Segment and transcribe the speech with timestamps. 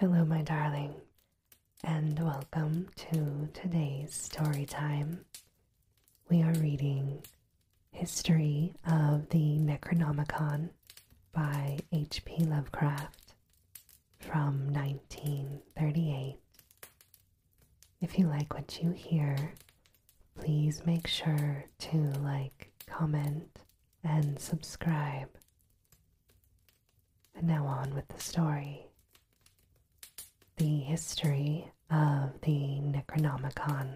[0.00, 0.94] Hello, my darling,
[1.84, 5.26] and welcome to today's story time.
[6.30, 7.22] We are reading
[7.92, 10.70] History of the Necronomicon
[11.34, 12.44] by H.P.
[12.44, 13.34] Lovecraft
[14.20, 16.36] from 1938.
[18.00, 19.52] If you like what you hear,
[20.34, 23.58] please make sure to like, comment,
[24.02, 25.28] and subscribe.
[27.36, 28.89] And now on with the story.
[30.60, 33.94] The history of the Necronomicon.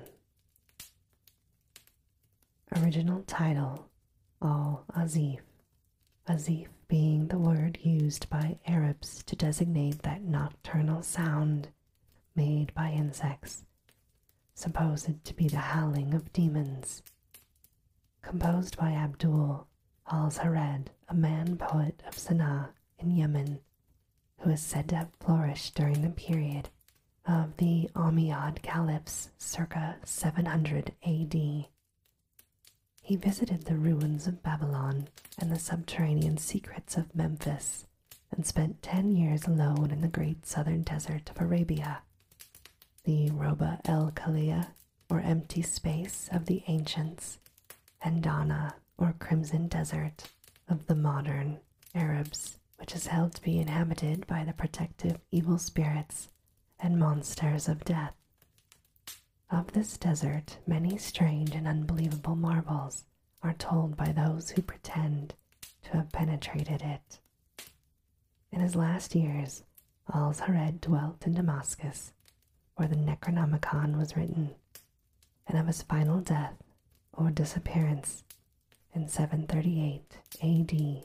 [2.74, 3.90] Original title
[4.40, 5.40] Al Azif.
[6.26, 11.68] Azif being the word used by Arabs to designate that nocturnal sound
[12.34, 13.66] made by insects,
[14.54, 17.02] supposed to be the howling of demons.
[18.22, 19.66] Composed by Abdul
[20.10, 23.60] Alhazred, a man poet of Sana'a in Yemen,
[24.44, 26.68] who is said to have flourished during the period
[27.24, 31.34] of the Umayyad caliphs circa 700 AD.
[33.02, 37.86] He visited the ruins of Babylon and the subterranean secrets of Memphis
[38.30, 42.02] and spent ten years alone in the great southern desert of Arabia,
[43.04, 44.68] the Roba el Khaliyeh,
[45.08, 47.38] or empty space of the ancients,
[48.02, 50.30] and Dahna, or crimson desert
[50.68, 51.60] of the modern
[51.94, 56.28] Arabs which is held to be inhabited by the protective evil spirits
[56.78, 58.14] and monsters of death.
[59.50, 63.04] Of this desert, many strange and unbelievable marvels
[63.42, 65.34] are told by those who pretend
[65.82, 67.20] to have penetrated it.
[68.50, 69.64] In his last years,
[70.12, 72.12] Alhazred dwelt in Damascus,
[72.76, 74.54] where the Necronomicon was written,
[75.46, 76.56] and of his final death
[77.12, 78.24] or disappearance
[78.94, 81.04] in 738 AD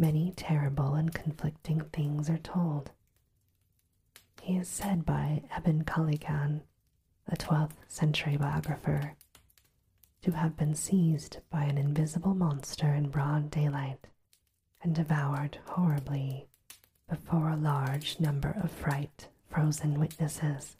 [0.00, 2.90] many terrible and conflicting things are told.
[4.40, 6.62] He is said by Ibn Khallikan,
[7.28, 9.14] a 12th century biographer,
[10.22, 14.06] to have been seized by an invisible monster in broad daylight
[14.82, 16.46] and devoured horribly
[17.06, 20.76] before a large number of fright frozen witnesses.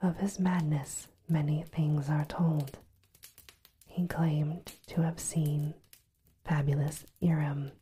[0.00, 2.78] Of his madness, many things are told.
[3.88, 5.74] He claimed to have seen
[6.44, 7.72] fabulous Iram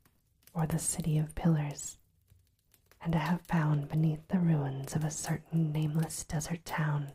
[0.54, 1.98] or the city of pillars,
[3.02, 7.12] and I have found beneath the ruins of a certain nameless desert town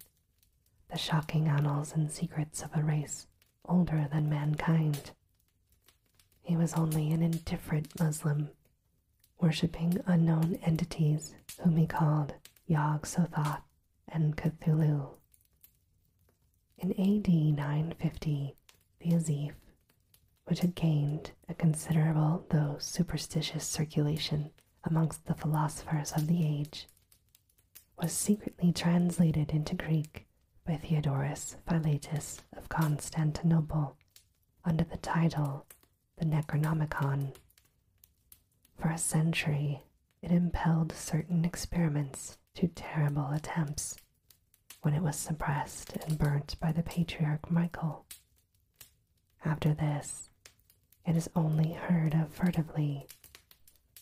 [0.89, 3.27] the shocking annals and secrets of a race
[3.65, 5.11] older than mankind.
[6.41, 8.49] He was only an indifferent Muslim,
[9.39, 12.33] worshipping unknown entities whom he called
[12.65, 13.61] Yog Sothoth
[14.07, 15.09] and Cthulhu.
[16.77, 18.55] In AD 950,
[18.99, 19.53] the Azif
[20.47, 24.49] which had gained a considerable though superstitious circulation
[24.83, 26.87] amongst the philosophers of the age,
[28.01, 30.25] was secretly translated into Greek
[30.65, 33.97] by Theodorus Philetas of Constantinople
[34.63, 35.65] under the title
[36.17, 37.33] The Necronomicon.
[38.77, 39.83] For a century,
[40.21, 43.97] it impelled certain experiments to terrible attempts
[44.81, 48.05] when it was suppressed and burnt by the patriarch Michael.
[49.43, 50.29] After this,
[51.07, 53.07] it is only heard of furtively,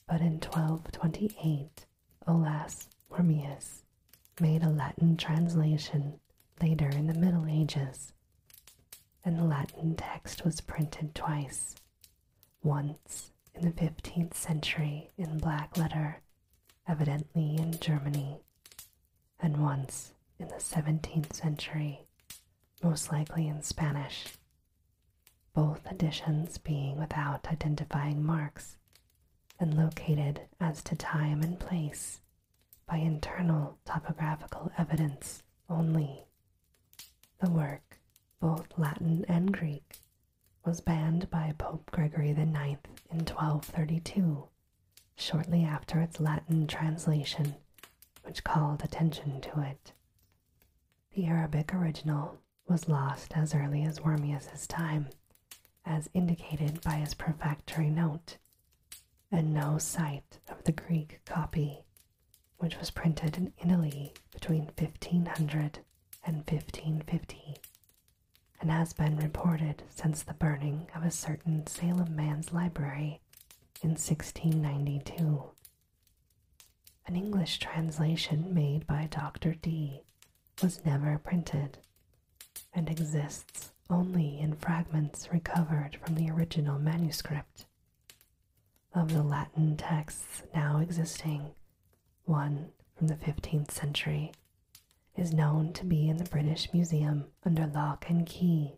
[0.07, 1.85] but in 1228
[2.27, 3.83] Olaus Wormius
[4.41, 6.19] made a Latin translation
[6.61, 8.11] later in the Middle Ages,
[9.23, 11.75] and the Latin text was printed twice,
[12.63, 16.21] once in the 15th century in black letter,
[16.87, 18.39] evidently in Germany,
[19.39, 22.01] and once in the 17th century,
[22.83, 24.25] most likely in Spanish
[25.55, 28.75] both editions being without identifying marks
[29.59, 32.19] and located as to time and place
[32.85, 36.25] by internal topographical evidence only.
[37.39, 37.99] The work,
[38.41, 39.97] both Latin and Greek,
[40.65, 42.79] was banned by Pope Gregory IX
[43.09, 44.47] in 1232,
[45.15, 47.55] shortly after its Latin translation,
[48.23, 49.93] which called attention to it.
[51.13, 55.07] The Arabic original was lost as early as Wormius's time
[55.85, 58.37] as indicated by his prefatory note,
[59.31, 61.83] and no sight of the Greek copy,
[62.57, 65.79] which was printed in Italy between 1500
[66.25, 67.57] and 1550,
[68.61, 73.21] and has been reported since the burning of a certain Salem man's library
[73.81, 75.51] in 1692.
[77.07, 79.53] An English translation made by Dr.
[79.53, 80.01] Dee
[80.61, 81.77] was never printed
[82.73, 87.65] and exists only in fragments recovered from the original manuscript.
[88.93, 91.53] Of the Latin texts now existing,
[92.23, 94.31] one from the 15th century,
[95.15, 98.77] is known to be in the British Museum under lock and key,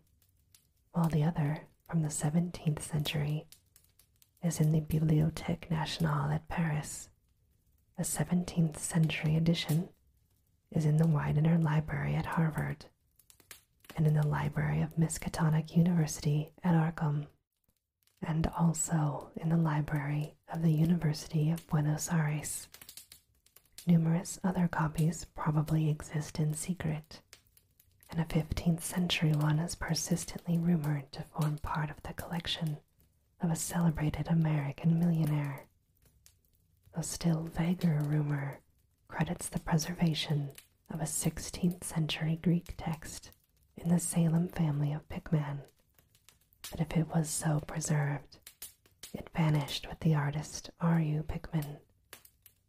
[0.92, 3.46] while the other, from the 17th century,
[4.42, 7.08] is in the Bibliothèque Nationale at Paris.
[7.96, 9.88] A 17th century edition
[10.70, 12.86] is in the Widener Library at Harvard
[13.98, 17.26] and in the library of Miskatonic University at Arkham,
[18.22, 22.68] and also in the library of the University of Buenos Aires.
[23.88, 27.22] Numerous other copies probably exist in secret,
[28.08, 32.78] and a 15th century one is persistently rumored to form part of the collection
[33.40, 35.66] of a celebrated American millionaire.
[36.94, 38.60] A still vaguer rumor
[39.08, 40.50] credits the preservation
[40.88, 43.32] of a 16th century Greek text
[43.82, 45.60] in the Salem family of Pickman,
[46.70, 48.38] but if it was so preserved,
[49.14, 51.22] it vanished with the artist R.U.
[51.26, 51.78] Pickman,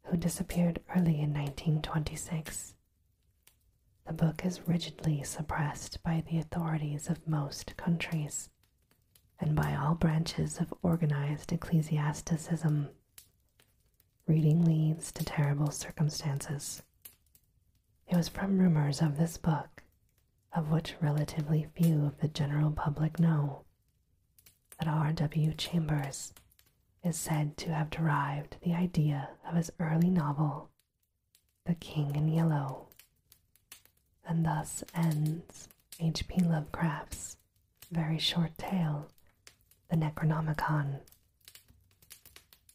[0.04, 2.74] who disappeared early in 1926.
[4.08, 8.50] The book is rigidly suppressed by the authorities of most countries
[9.40, 12.90] and by all branches of organized ecclesiasticism.
[14.28, 16.82] Reading leads to terrible circumstances.
[18.08, 19.84] It was from rumors of this book,
[20.54, 23.64] of which relatively few of the general public know,
[24.80, 25.54] that R.W.
[25.54, 26.34] Chambers
[27.04, 30.70] is said to have derived the idea of his early novel,
[31.66, 32.88] The King in Yellow.
[34.28, 35.70] And thus ends
[36.00, 36.42] H.P.
[36.44, 37.38] Lovecraft's
[37.92, 39.10] very short tale,
[39.90, 41.00] The Necronomicon.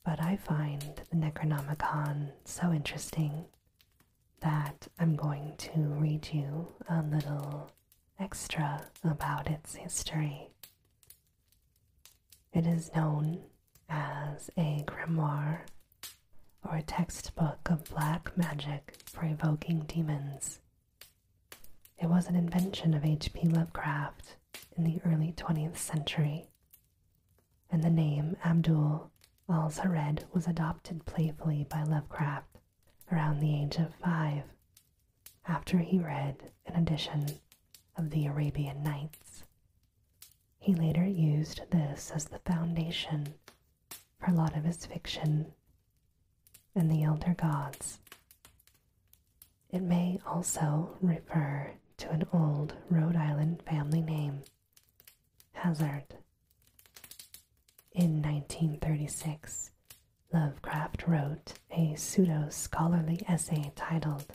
[0.04, 3.46] But I find the Necronomicon so interesting
[5.04, 7.70] I'm going to read you a little
[8.18, 10.48] extra about its history.
[12.54, 13.42] It is known
[13.86, 15.66] as a grimoire
[16.66, 20.60] or a textbook of black magic for evoking demons.
[21.98, 23.46] It was an invention of H.P.
[23.48, 24.36] Lovecraft
[24.74, 26.46] in the early 20th century,
[27.70, 29.10] and the name Abdul
[29.50, 32.56] Alhazred was adopted playfully by Lovecraft
[33.12, 34.44] around the age of five
[35.46, 37.26] after he read an edition
[37.96, 39.44] of the Arabian Nights.
[40.58, 43.34] He later used this as the foundation
[44.18, 45.52] for a lot of his fiction
[46.74, 48.00] and the Elder Gods.
[49.70, 54.42] It may also refer to an old Rhode Island family name,
[55.52, 56.16] Hazard.
[57.92, 59.70] In 1936,
[60.32, 64.26] Lovecraft wrote a pseudo scholarly essay titled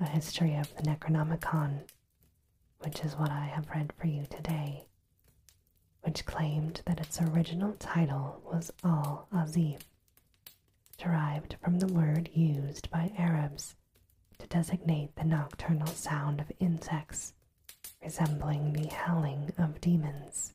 [0.00, 1.88] A History of the Necronomicon,
[2.80, 4.86] which is what I have read for you today,
[6.02, 9.82] which claimed that its original title was Al Azif,
[10.98, 13.76] derived from the word used by Arabs
[14.38, 17.32] to designate the nocturnal sound of insects
[18.02, 20.54] resembling the howling of demons.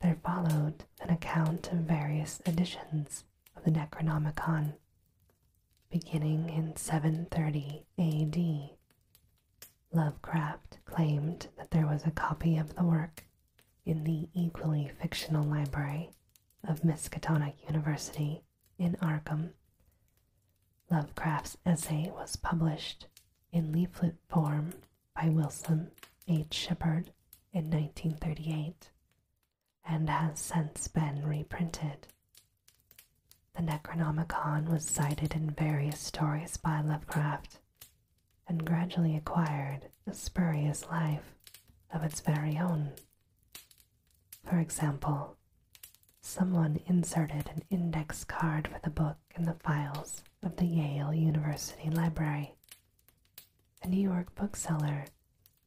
[0.00, 3.24] There followed an account of various editions
[3.56, 4.74] of the Necronomicon,
[5.92, 8.70] beginning in 730 AD.
[9.92, 13.24] Lovecraft claimed that there was a copy of the work
[13.84, 16.08] in the equally fictional library
[16.66, 18.42] of Miskatonic University
[18.78, 19.50] in Arkham.
[20.90, 23.06] Lovecraft's essay was published
[23.52, 24.72] in leaflet form
[25.14, 25.90] by Wilson
[26.26, 26.54] H.
[26.54, 27.10] Shepherd
[27.52, 28.90] in 1938
[29.86, 32.06] and has since been reprinted.
[33.54, 37.58] The Necronomicon was cited in various stories by Lovecraft
[38.48, 41.34] and gradually acquired a spurious life
[41.92, 42.92] of its very own.
[44.44, 45.36] For example,
[46.20, 51.90] someone inserted an index card for the book in the files of the Yale University
[51.90, 52.54] Library.
[53.82, 55.04] A New York bookseller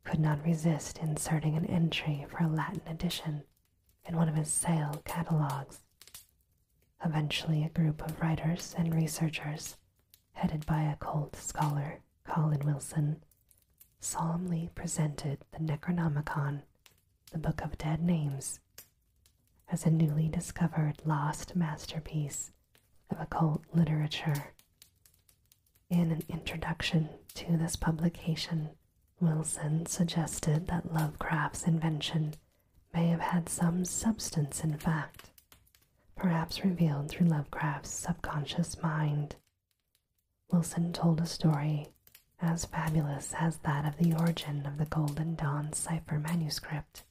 [0.04, 3.44] could not resist inserting an entry for a Latin edition
[4.06, 5.80] in one of his sale catalogs.
[7.06, 9.78] Eventually, a group of writers and researchers,
[10.34, 13.24] headed by occult scholar Colin Wilson,
[14.00, 16.64] solemnly presented the Necronomicon,
[17.32, 18.60] the Book of Dead Names,
[19.70, 22.52] as a newly discovered lost masterpiece
[23.12, 24.54] of occult literature.
[25.90, 28.70] In an introduction to this publication,
[29.20, 32.34] Wilson suggested that Lovecraft's invention
[32.94, 35.30] may have had some substance in fact,
[36.16, 39.36] perhaps revealed through Lovecraft's subconscious mind.
[40.52, 41.88] Wilson told a story
[42.42, 47.04] as fabulous as that of the origin of the Golden Dawn cipher manuscript.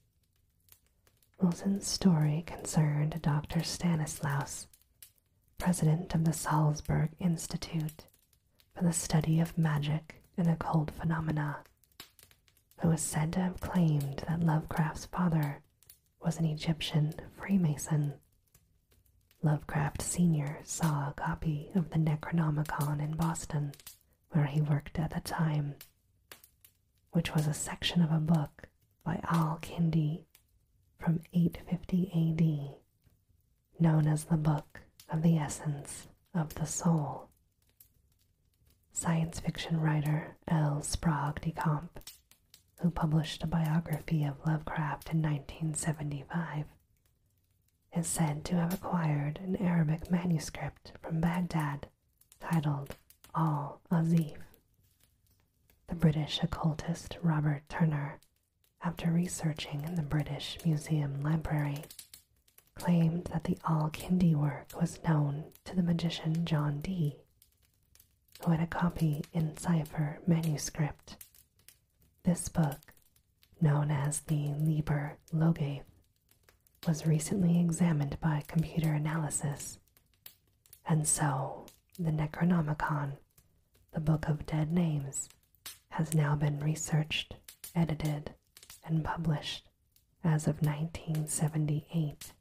[1.41, 3.63] Wilson's story concerned Dr.
[3.63, 4.67] Stanislaus,
[5.59, 8.07] president of the Salzburg Institute,
[8.75, 11.59] for the study of magic and occult phenomena,
[12.81, 15.61] who is said to have claimed that Lovecraft's father
[16.21, 18.15] was an Egyptian Freemason.
[19.45, 20.59] Lovecraft Sr.
[20.65, 23.73] saw a copy of the Necronomicon in Boston,
[24.31, 25.75] where he worked at the time,
[27.13, 28.69] which was a section of a book
[29.05, 30.25] by Al Kindi
[30.99, 32.11] from 850
[33.77, 37.29] AD, known as the Book of the Essence of the Soul.
[38.93, 40.81] Science fiction writer L.
[40.83, 42.01] Sprague de Camp,
[42.81, 46.65] who published a biography of Lovecraft in 1975,
[47.97, 51.89] is said to have acquired an Arabic manuscript from Baghdad
[52.41, 52.97] titled
[53.35, 54.37] Al Azif.
[55.87, 58.19] The British occultist Robert Turner,
[58.83, 61.85] after researching in the British Museum Library,
[62.75, 67.17] claimed that the Al Kindi work was known to the magician John Dee,
[68.45, 71.17] who had a copy in cipher manuscript.
[72.25, 72.93] This book,
[73.61, 75.85] known as the Liber Logaeth,
[76.87, 79.79] was recently examined by computer analysis,
[80.87, 81.65] and so
[81.99, 83.13] the Necronomicon,
[83.93, 85.29] the Book of Dead Names,
[85.91, 87.37] has now been researched,
[87.75, 88.35] edited,
[88.85, 89.69] and published
[90.23, 92.33] as of 1978.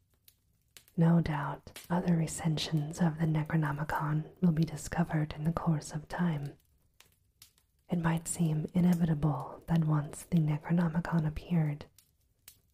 [0.97, 6.53] No doubt other recensions of the Necronomicon will be discovered in the course of time.
[7.89, 11.85] It might seem inevitable that once the Necronomicon appeared,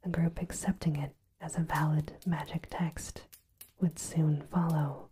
[0.03, 3.23] a group accepting it as a valid magic text
[3.79, 5.09] would soon follow.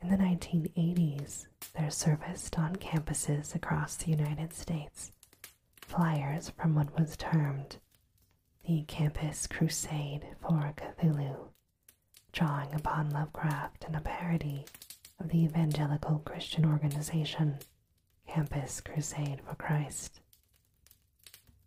[0.00, 5.12] In the 1980s, there surfaced on campuses across the United States
[5.80, 7.76] flyers from what was termed
[8.66, 11.48] the Campus Crusade for Cthulhu,
[12.32, 14.64] drawing upon Lovecraft and a parody
[15.20, 17.58] of the evangelical Christian organization
[18.26, 20.20] Campus Crusade for Christ.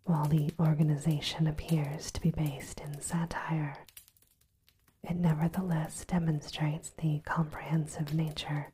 [0.06, 3.76] While the organization appears to be based in satire,
[5.02, 8.72] it nevertheless demonstrates the comprehensive nature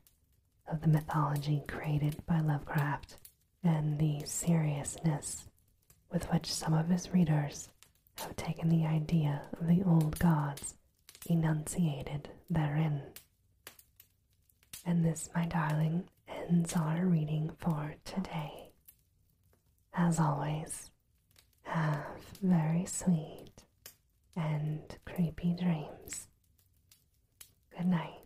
[0.71, 3.17] of the mythology created by Lovecraft
[3.63, 5.45] and the seriousness
[6.11, 7.69] with which some of his readers
[8.17, 10.75] have taken the idea of the old gods
[11.25, 13.01] enunciated therein.
[14.85, 18.69] And this, my darling, ends our reading for today.
[19.95, 20.91] As always,
[21.73, 22.05] have
[22.41, 23.63] very sweet
[24.35, 26.27] and creepy dreams.
[27.75, 28.22] Good night.